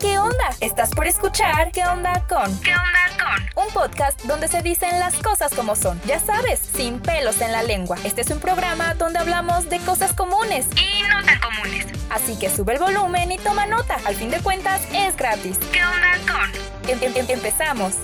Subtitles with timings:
[0.00, 0.50] ¿qué onda?
[0.60, 2.58] Estás por escuchar ¿Qué onda con?
[2.60, 3.64] ¿Qué onda con?
[3.64, 6.00] Un podcast donde se dicen las cosas como son.
[6.06, 7.96] Ya sabes, sin pelos en la lengua.
[8.04, 11.86] Este es un programa donde hablamos de cosas comunes y no tan comunes.
[12.08, 13.96] Así que sube el volumen y toma nota.
[14.06, 15.58] Al fin de cuentas, es gratis.
[15.72, 16.90] ¿Qué onda con?
[16.90, 17.94] Em, em, em, empezamos.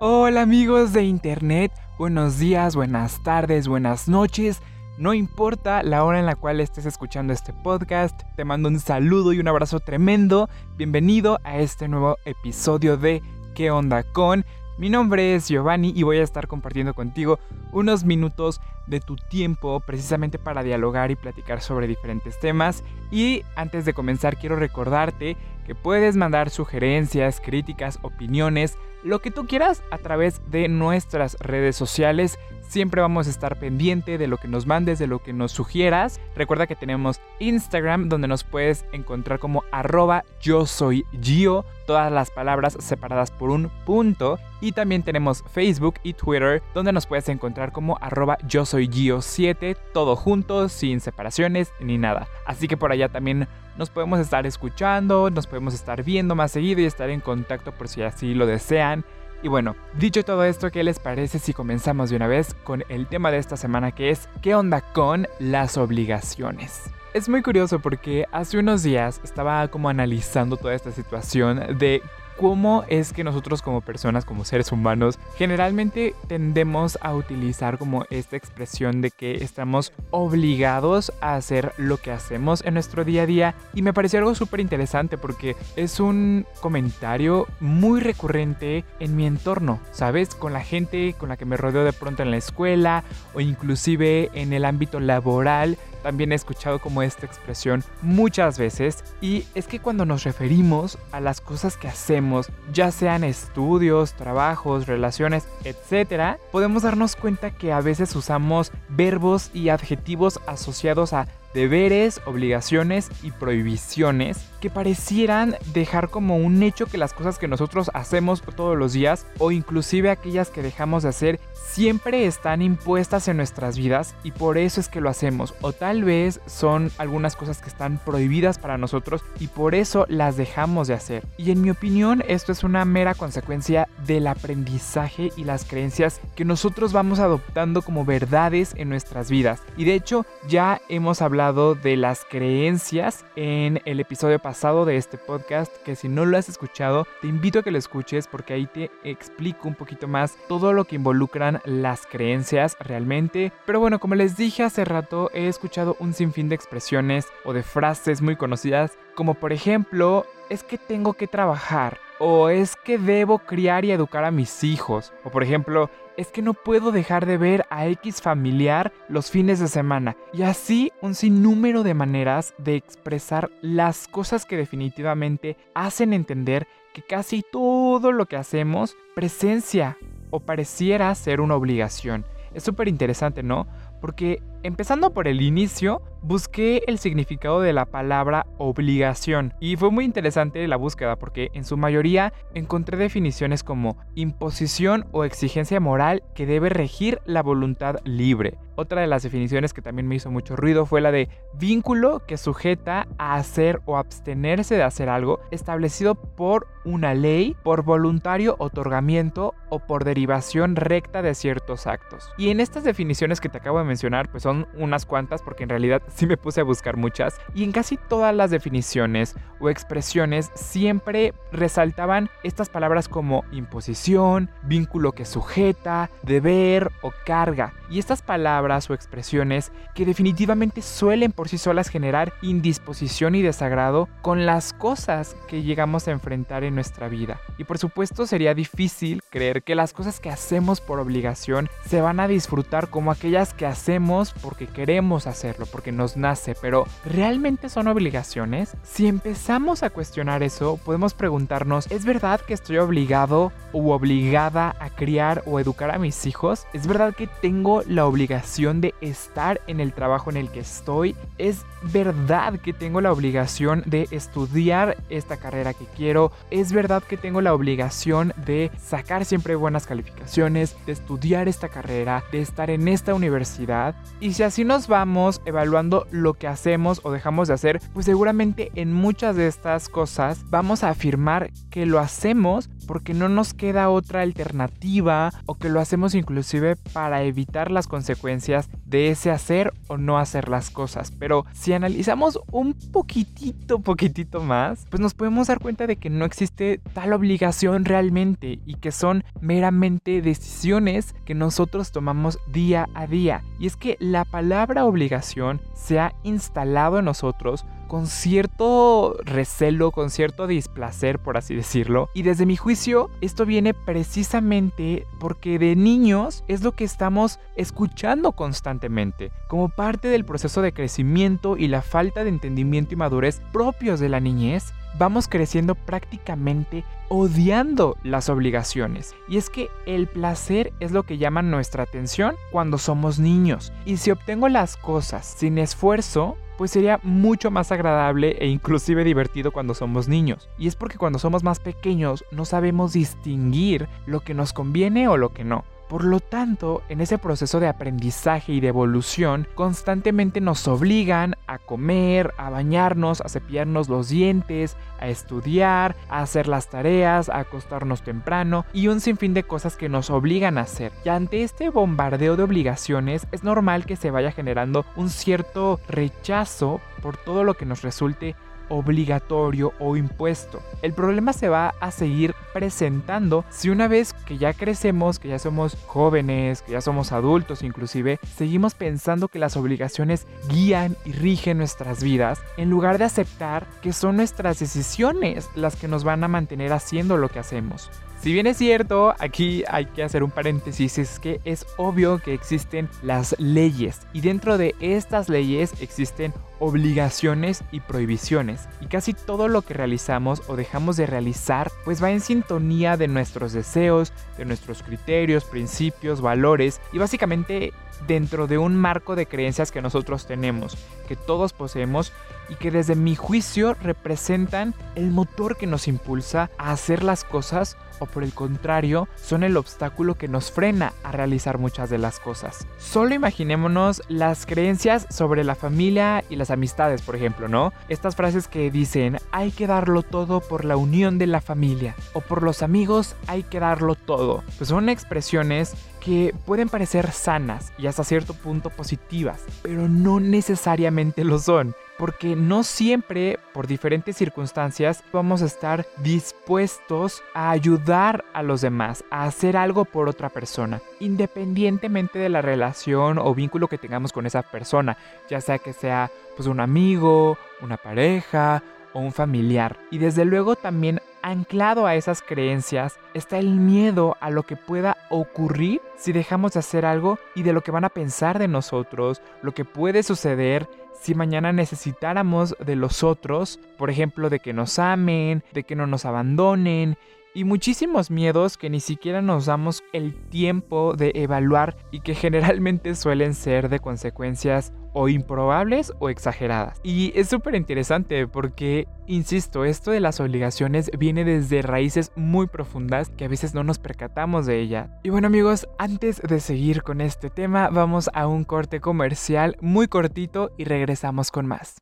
[0.00, 4.62] Hola amigos de internet, buenos días, buenas tardes, buenas noches.
[4.98, 9.32] No importa la hora en la cual estés escuchando este podcast, te mando un saludo
[9.32, 10.50] y un abrazo tremendo.
[10.76, 13.22] Bienvenido a este nuevo episodio de
[13.54, 14.44] ¿Qué onda con?
[14.78, 17.38] Mi nombre es Giovanni y voy a estar compartiendo contigo
[17.72, 22.84] unos minutos de tu tiempo precisamente para dialogar y platicar sobre diferentes temas.
[23.10, 25.36] Y antes de comenzar quiero recordarte
[25.66, 31.76] que puedes mandar sugerencias, críticas, opiniones lo que tú quieras a través de nuestras redes
[31.76, 32.38] sociales.
[32.70, 36.20] Siempre vamos a estar pendiente de lo que nos mandes, de lo que nos sugieras.
[36.36, 42.30] Recuerda que tenemos Instagram donde nos puedes encontrar como arroba yo soy Gio, todas las
[42.30, 44.38] palabras separadas por un punto.
[44.60, 49.20] Y también tenemos Facebook y Twitter donde nos puedes encontrar como arroba yo soy Gio
[49.20, 52.28] 7, todo junto, sin separaciones ni nada.
[52.46, 56.82] Así que por allá también nos podemos estar escuchando, nos podemos estar viendo más seguido
[56.82, 59.04] y estar en contacto por si así lo desean.
[59.42, 63.06] Y bueno, dicho todo esto, ¿qué les parece si comenzamos de una vez con el
[63.06, 66.90] tema de esta semana que es ¿qué onda con las obligaciones?
[67.14, 72.02] Es muy curioso porque hace unos días estaba como analizando toda esta situación de
[72.40, 78.36] cómo es que nosotros como personas, como seres humanos, generalmente tendemos a utilizar como esta
[78.36, 83.54] expresión de que estamos obligados a hacer lo que hacemos en nuestro día a día.
[83.74, 89.78] Y me pareció algo súper interesante porque es un comentario muy recurrente en mi entorno,
[89.92, 90.34] ¿sabes?
[90.34, 93.04] Con la gente con la que me rodeo de pronto en la escuela
[93.34, 99.44] o inclusive en el ámbito laboral también he escuchado como esta expresión muchas veces y
[99.54, 105.46] es que cuando nos referimos a las cosas que hacemos, ya sean estudios, trabajos, relaciones,
[105.64, 113.10] etc., podemos darnos cuenta que a veces usamos verbos y adjetivos asociados a deberes, obligaciones
[113.22, 118.76] y prohibiciones que parecieran dejar como un hecho que las cosas que nosotros hacemos todos
[118.76, 124.14] los días o inclusive aquellas que dejamos de hacer siempre están impuestas en nuestras vidas
[124.22, 127.98] y por eso es que lo hacemos o tal vez son algunas cosas que están
[127.98, 131.24] prohibidas para nosotros y por eso las dejamos de hacer.
[131.38, 136.44] Y en mi opinión esto es una mera consecuencia del aprendizaje y las creencias que
[136.44, 139.62] nosotros vamos adoptando como verdades en nuestras vidas.
[139.76, 145.16] Y de hecho ya hemos hablado de las creencias en el episodio pasado de este
[145.16, 148.66] podcast, que si no lo has escuchado, te invito a que lo escuches porque ahí
[148.66, 153.52] te explico un poquito más todo lo que involucran las creencias realmente.
[153.64, 157.62] Pero bueno, como les dije hace rato, he escuchado un sinfín de expresiones o de
[157.62, 163.38] frases muy conocidas, como por ejemplo, es que tengo que trabajar, o es que debo
[163.38, 165.88] criar y educar a mis hijos, o por ejemplo,
[166.20, 170.18] es que no puedo dejar de ver a X familiar los fines de semana.
[170.34, 177.00] Y así un sinnúmero de maneras de expresar las cosas que definitivamente hacen entender que
[177.00, 179.96] casi todo lo que hacemos presencia
[180.28, 182.26] o pareciera ser una obligación.
[182.52, 183.66] Es súper interesante, ¿no?
[184.02, 190.04] Porque empezando por el inicio, busqué el significado de la palabra obligación y fue muy
[190.04, 196.46] interesante la búsqueda porque en su mayoría encontré definiciones como imposición o exigencia moral que
[196.46, 198.58] debe regir la voluntad libre.
[198.76, 202.38] Otra de las definiciones que también me hizo mucho ruido fue la de vínculo que
[202.38, 209.54] sujeta a hacer o abstenerse de hacer algo establecido por una ley, por voluntario otorgamiento
[209.68, 212.30] o por derivación recta de ciertos actos.
[212.38, 216.02] Y en estas definiciones que te acabo de mencionar, pues unas cuantas porque en realidad
[216.14, 221.34] sí me puse a buscar muchas y en casi todas las definiciones o expresiones siempre
[221.52, 227.72] resaltaban estas palabras como imposición, vínculo que sujeta, deber o carga.
[227.90, 234.08] Y estas palabras o expresiones que definitivamente suelen por sí solas generar indisposición y desagrado
[234.22, 237.40] con las cosas que llegamos a enfrentar en nuestra vida.
[237.58, 242.20] Y por supuesto sería difícil creer que las cosas que hacemos por obligación se van
[242.20, 247.88] a disfrutar como aquellas que hacemos porque queremos hacerlo, porque nos nace, pero ¿realmente son
[247.88, 248.76] obligaciones?
[248.82, 254.90] Si empezamos a cuestionar eso, podemos preguntarnos, ¿es verdad que estoy obligado o obligada a
[254.90, 256.66] criar o educar a mis hijos?
[256.72, 261.16] ¿Es verdad que tengo la obligación de estar en el trabajo en el que estoy.
[261.38, 266.32] Es verdad que tengo la obligación de estudiar esta carrera que quiero.
[266.50, 272.24] Es verdad que tengo la obligación de sacar siempre buenas calificaciones, de estudiar esta carrera,
[272.32, 273.94] de estar en esta universidad.
[274.20, 278.70] Y si así nos vamos evaluando lo que hacemos o dejamos de hacer, pues seguramente
[278.74, 283.88] en muchas de estas cosas vamos a afirmar que lo hacemos porque no nos queda
[283.88, 289.96] otra alternativa o que lo hacemos inclusive para evitar las consecuencias de ese hacer o
[289.96, 291.12] no hacer las cosas.
[291.16, 296.24] Pero si analizamos un poquitito, poquitito más, pues nos podemos dar cuenta de que no
[296.24, 303.44] existe tal obligación realmente y que son meramente decisiones que nosotros tomamos día a día.
[303.60, 310.10] Y es que la palabra obligación se ha instalado en nosotros con cierto recelo, con
[310.10, 312.08] cierto displacer, por así decirlo.
[312.14, 318.30] Y desde mi juicio, esto viene precisamente porque de niños es lo que estamos escuchando
[318.30, 323.98] constantemente, como parte del proceso de crecimiento y la falta de entendimiento y madurez propios
[323.98, 324.72] de la niñez.
[324.96, 329.16] Vamos creciendo prácticamente odiando las obligaciones.
[329.28, 333.72] Y es que el placer es lo que llama nuestra atención cuando somos niños.
[333.84, 339.50] Y si obtengo las cosas sin esfuerzo, pues sería mucho más agradable e inclusive divertido
[339.50, 340.50] cuando somos niños.
[340.58, 345.16] Y es porque cuando somos más pequeños no sabemos distinguir lo que nos conviene o
[345.16, 345.64] lo que no.
[345.90, 351.58] Por lo tanto, en ese proceso de aprendizaje y de evolución, constantemente nos obligan a
[351.58, 358.02] comer, a bañarnos, a cepillarnos los dientes, a estudiar, a hacer las tareas, a acostarnos
[358.02, 360.92] temprano y un sinfín de cosas que nos obligan a hacer.
[361.04, 366.80] Y ante este bombardeo de obligaciones, es normal que se vaya generando un cierto rechazo
[367.02, 368.36] por todo lo que nos resulte
[368.70, 370.62] obligatorio o impuesto.
[370.80, 375.38] El problema se va a seguir presentando si una vez que ya crecemos, que ya
[375.38, 381.58] somos jóvenes, que ya somos adultos inclusive, seguimos pensando que las obligaciones guían y rigen
[381.58, 386.28] nuestras vidas, en lugar de aceptar que son nuestras decisiones las que nos van a
[386.28, 387.90] mantener haciendo lo que hacemos.
[388.20, 392.34] Si bien es cierto, aquí hay que hacer un paréntesis, es que es obvio que
[392.34, 398.68] existen las leyes y dentro de estas leyes existen obligaciones y prohibiciones.
[398.82, 403.08] Y casi todo lo que realizamos o dejamos de realizar pues va en sintonía de
[403.08, 407.72] nuestros deseos, de nuestros criterios, principios, valores y básicamente
[408.06, 410.76] dentro de un marco de creencias que nosotros tenemos,
[411.08, 412.12] que todos poseemos
[412.50, 417.78] y que desde mi juicio representan el motor que nos impulsa a hacer las cosas
[418.00, 422.18] o por el contrario son el obstáculo que nos frena a realizar muchas de las
[422.18, 422.66] cosas.
[422.78, 427.72] Solo imaginémonos las creencias sobre la familia y las amistades, por ejemplo, ¿no?
[427.88, 432.20] Estas frases que dicen hay que darlo todo por la unión de la familia o
[432.20, 434.42] por los amigos hay que darlo todo.
[434.58, 441.24] Pues son expresiones que pueden parecer sanas y hasta cierto punto positivas, pero no necesariamente
[441.24, 448.42] lo son porque no siempre, por diferentes circunstancias, vamos a estar dispuestos a ayudar a
[448.42, 453.76] los demás, a hacer algo por otra persona, independientemente de la relación o vínculo que
[453.76, 454.96] tengamos con esa persona,
[455.28, 458.62] ya sea que sea pues un amigo, una pareja
[458.94, 459.76] o un familiar.
[459.90, 464.96] Y desde luego también anclado a esas creencias está el miedo a lo que pueda
[465.10, 469.22] ocurrir si dejamos de hacer algo y de lo que van a pensar de nosotros,
[469.42, 470.68] lo que puede suceder
[471.00, 475.86] si mañana necesitáramos de los otros, por ejemplo, de que nos amen, de que no
[475.86, 476.98] nos abandonen
[477.34, 482.94] y muchísimos miedos que ni siquiera nos damos el tiempo de evaluar y que generalmente
[482.94, 486.80] suelen ser de consecuencias o improbables o exageradas.
[486.82, 493.10] Y es súper interesante porque, insisto, esto de las obligaciones viene desde raíces muy profundas
[493.10, 494.98] que a veces no nos percatamos de ella.
[495.04, 499.86] Y bueno amigos, antes de seguir con este tema, vamos a un corte comercial muy
[499.86, 501.76] cortito y regresamos con más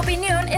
[0.00, 0.48] opinión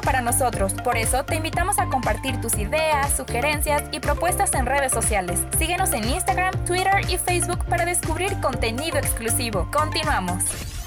[0.00, 4.92] para nosotros, por eso te invitamos a compartir tus ideas, sugerencias y propuestas en redes
[4.92, 5.40] sociales.
[5.58, 9.68] Síguenos en Instagram, Twitter y Facebook para descubrir contenido exclusivo.
[9.72, 10.79] Continuamos.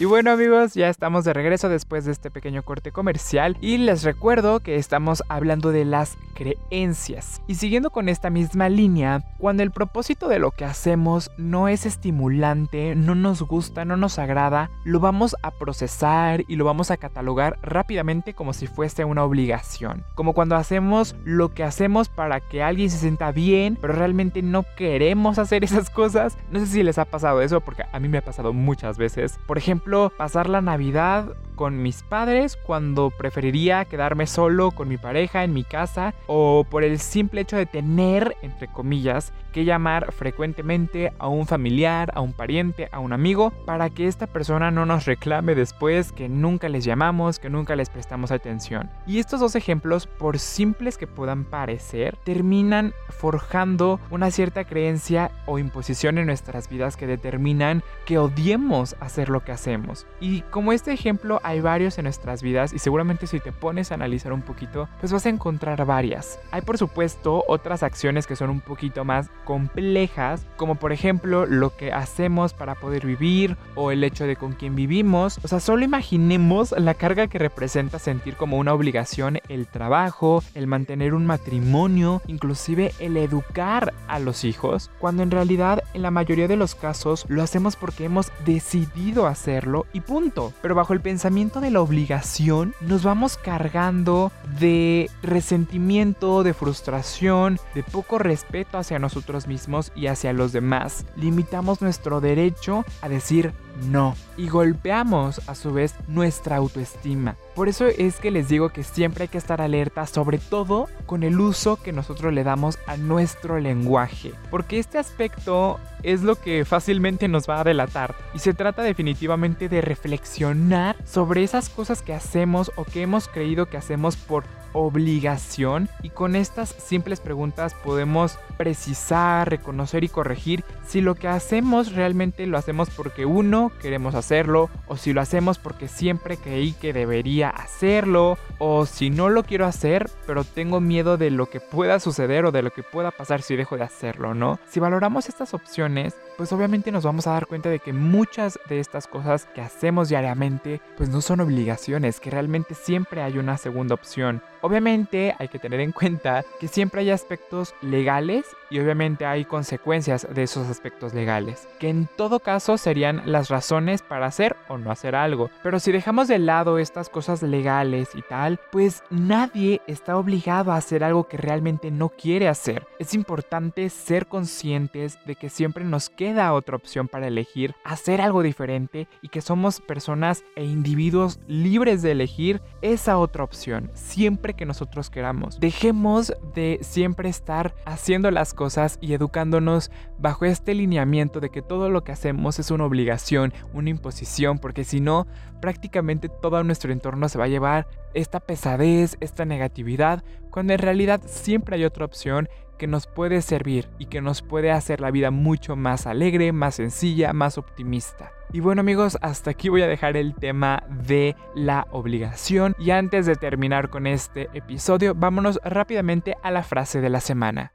[0.00, 4.04] Y bueno amigos, ya estamos de regreso después de este pequeño corte comercial y les
[4.04, 7.42] recuerdo que estamos hablando de las creencias.
[7.48, 11.84] Y siguiendo con esta misma línea, cuando el propósito de lo que hacemos no es
[11.84, 16.96] estimulante, no nos gusta, no nos agrada, lo vamos a procesar y lo vamos a
[16.96, 20.04] catalogar rápidamente como si fuese una obligación.
[20.14, 24.64] Como cuando hacemos lo que hacemos para que alguien se sienta bien, pero realmente no
[24.76, 26.38] queremos hacer esas cosas.
[26.52, 29.40] No sé si les ha pasado eso porque a mí me ha pasado muchas veces.
[29.48, 35.44] Por ejemplo, pasar la Navidad con mis padres cuando preferiría quedarme solo con mi pareja
[35.44, 41.12] en mi casa o por el simple hecho de tener, entre comillas, que llamar frecuentemente
[41.18, 45.04] a un familiar, a un pariente, a un amigo, para que esta persona no nos
[45.04, 48.90] reclame después que nunca les llamamos, que nunca les prestamos atención.
[49.06, 55.58] Y estos dos ejemplos, por simples que puedan parecer, terminan forjando una cierta creencia o
[55.58, 60.06] imposición en nuestras vidas que determinan que odiemos hacer lo que hacemos.
[60.20, 63.94] Y como este ejemplo hay varios en nuestras vidas y seguramente si te pones a
[63.94, 66.38] analizar un poquito, pues vas a encontrar varias.
[66.50, 71.74] Hay por supuesto otras acciones que son un poquito más complejas, como por ejemplo lo
[71.74, 75.40] que hacemos para poder vivir o el hecho de con quién vivimos.
[75.42, 80.66] O sea, solo imaginemos la carga que representa sentir como una obligación el trabajo, el
[80.66, 86.46] mantener un matrimonio, inclusive el educar a los hijos, cuando en realidad en la mayoría
[86.46, 90.52] de los casos lo hacemos porque hemos decidido hacerlo y punto.
[90.60, 97.82] Pero bajo el pensamiento de la obligación nos vamos cargando de resentimiento, de frustración, de
[97.82, 101.04] poco respeto hacia nosotros mismos y hacia los demás.
[101.16, 104.14] Limitamos nuestro derecho a decir no.
[104.36, 107.36] Y golpeamos a su vez nuestra autoestima.
[107.54, 111.22] Por eso es que les digo que siempre hay que estar alerta, sobre todo con
[111.22, 116.64] el uso que nosotros le damos a nuestro lenguaje, porque este aspecto es lo que
[116.64, 118.14] fácilmente nos va a delatar.
[118.34, 123.66] Y se trata definitivamente de reflexionar sobre esas cosas que hacemos o que hemos creído
[123.66, 125.88] que hacemos por obligación.
[126.02, 132.46] Y con estas simples preguntas podemos precisar, reconocer y corregir si lo que hacemos realmente
[132.46, 137.50] lo hacemos porque uno queremos hacerlo o si lo hacemos porque siempre creí que debería
[137.50, 142.44] hacerlo o si no lo quiero hacer pero tengo miedo de lo que pueda suceder
[142.44, 144.58] o de lo que pueda pasar si dejo de hacerlo, ¿no?
[144.68, 148.78] Si valoramos estas opciones, pues obviamente nos vamos a dar cuenta de que muchas de
[148.78, 153.96] estas cosas que hacemos diariamente pues no son obligaciones, que realmente siempre hay una segunda
[153.96, 154.40] opción.
[154.60, 160.26] Obviamente hay que tener en cuenta que siempre hay aspectos legales y obviamente hay consecuencias
[160.32, 164.90] de esos aspectos legales, que en todo caso serían las razones para hacer o no
[164.90, 165.50] hacer algo.
[165.62, 170.76] Pero si dejamos de lado estas cosas legales y tal, pues nadie está obligado a
[170.76, 172.86] hacer algo que realmente no quiere hacer.
[173.00, 178.42] Es importante ser conscientes de que siempre nos queda otra opción para elegir hacer algo
[178.42, 183.90] diferente y que somos personas e individuos libres de elegir esa otra opción.
[183.94, 185.60] Siempre que nosotros queramos.
[185.60, 191.88] Dejemos de siempre estar haciendo las cosas y educándonos bajo este lineamiento de que todo
[191.90, 195.26] lo que hacemos es una obligación, una imposición, porque si no,
[195.60, 201.20] prácticamente todo nuestro entorno se va a llevar esta pesadez, esta negatividad, cuando en realidad
[201.26, 205.30] siempre hay otra opción que nos puede servir y que nos puede hacer la vida
[205.30, 208.32] mucho más alegre, más sencilla, más optimista.
[208.52, 212.74] Y bueno amigos, hasta aquí voy a dejar el tema de la obligación.
[212.78, 217.72] Y antes de terminar con este episodio, vámonos rápidamente a la frase de la semana.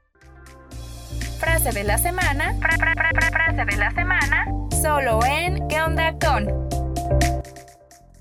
[1.38, 2.54] Frase de la semana.
[2.60, 4.46] frase de la semana.
[4.82, 6.73] Solo en ¿Qué onda con?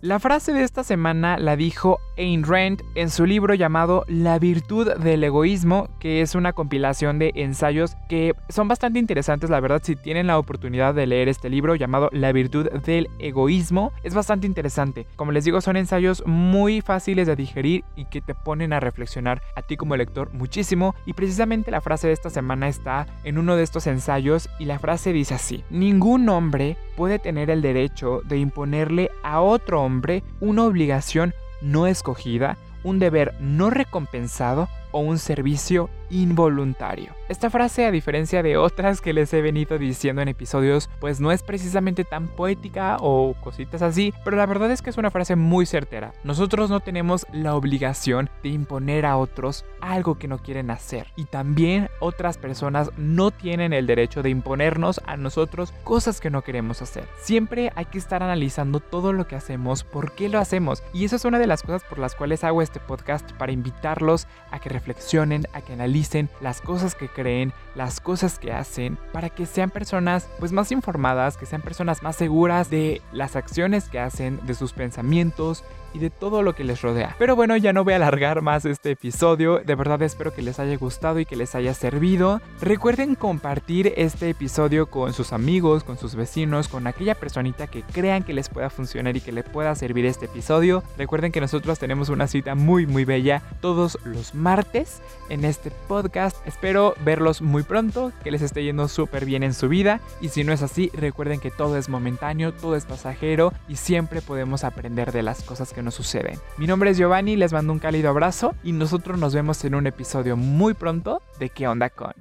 [0.04, 4.96] La frase de esta semana la dijo Ayn Rand en su libro llamado La virtud
[4.96, 9.96] del egoísmo, que es una compilación de ensayos que son bastante interesantes, la verdad, si
[9.96, 15.08] tienen la oportunidad de leer este libro llamado La virtud del egoísmo, es bastante interesante.
[15.16, 19.42] Como les digo, son ensayos muy fáciles de digerir y que te ponen a reflexionar
[19.56, 20.96] a ti como lector muchísimo.
[21.06, 24.80] Y precisamente la frase de esta semana está en uno de estos ensayos y la
[24.80, 29.93] frase dice así, ningún hombre puede tener el derecho de imponerle a otro hombre
[30.40, 37.12] una obligación no escogida, un deber no recompensado o un servicio involuntario.
[37.28, 41.32] Esta frase, a diferencia de otras que les he venido diciendo en episodios, pues no
[41.32, 45.36] es precisamente tan poética o cositas así, pero la verdad es que es una frase
[45.36, 46.14] muy certera.
[46.24, 51.08] Nosotros no tenemos la obligación de imponer a otros algo que no quieren hacer.
[51.16, 56.44] Y también otras personas no tienen el derecho de imponernos a nosotros cosas que no
[56.44, 57.08] queremos hacer.
[57.22, 60.84] Siempre hay que estar analizando todo lo que hacemos, por qué lo hacemos.
[60.94, 64.28] Y eso es una de las cosas por las cuales hago este podcast para invitarlos
[64.52, 69.30] a que reflexionen, a que analicen las cosas que creen, las cosas que hacen, para
[69.30, 74.00] que sean personas pues más informadas, que sean personas más seguras de las acciones que
[74.00, 75.64] hacen, de sus pensamientos
[75.94, 77.16] y de todo lo que les rodea.
[77.20, 79.60] Pero bueno, ya no voy a alargar más este episodio.
[79.60, 82.42] De verdad espero que les haya gustado y que les haya servido.
[82.62, 88.24] Recuerden compartir este episodio con sus amigos, con sus vecinos, con aquella personita que crean
[88.24, 90.84] que les pueda funcionar y que le pueda servir este episodio.
[90.98, 96.36] Recuerden que nosotros tenemos una cita muy muy bella todos los martes en este podcast.
[96.48, 100.00] Espero verlos pronto, que les esté yendo súper bien en su vida.
[100.22, 104.22] Y si no es así, recuerden que todo es momentáneo, todo es pasajero y siempre
[104.22, 106.40] podemos aprender de las cosas que nos suceden.
[106.58, 109.88] Mi nombre es Giovanni, les mando un cálido abrazo y nosotros nos vemos en un
[109.88, 112.14] episodio muy pronto de ¿Qué onda con?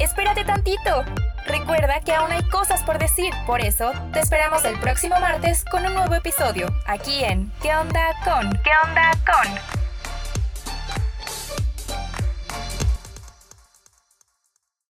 [0.00, 1.04] Espérate tantito.
[1.46, 5.86] Recuerda que aún hay cosas por decir, por eso te esperamos el próximo martes con
[5.86, 8.50] un nuevo episodio, aquí en ¿Qué onda con?
[8.62, 9.85] ¿Qué onda con?